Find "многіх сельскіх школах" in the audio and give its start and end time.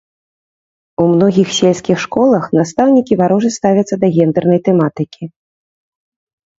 1.11-2.43